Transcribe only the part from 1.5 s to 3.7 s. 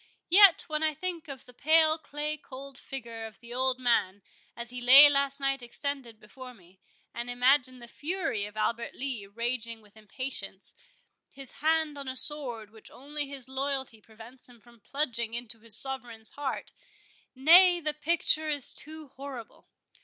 pale clay cold figure of the